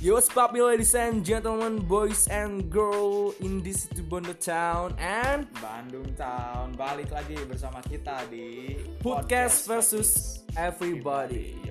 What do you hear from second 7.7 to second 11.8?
kita di podcast versus everybody.